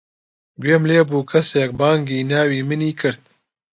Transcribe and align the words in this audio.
گوێم 0.61 0.83
لێ 0.89 0.99
بوو 1.09 1.27
کەسێک 1.31 1.71
بانگی 1.79 2.27
ناوی 2.31 2.61
منی 2.69 2.93
کرد. 2.99 3.23